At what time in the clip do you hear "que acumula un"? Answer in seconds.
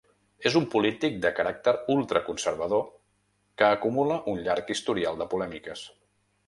3.63-4.43